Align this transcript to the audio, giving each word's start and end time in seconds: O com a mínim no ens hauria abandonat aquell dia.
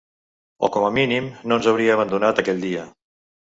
O 0.65 0.69
com 0.75 0.85
a 0.87 0.89
mínim 0.95 1.27
no 1.51 1.59
ens 1.61 1.69
hauria 1.73 1.93
abandonat 1.99 2.45
aquell 2.47 2.67
dia. 2.67 2.91